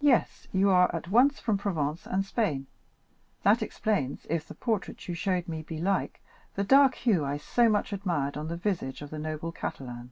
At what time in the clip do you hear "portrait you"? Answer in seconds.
4.56-5.14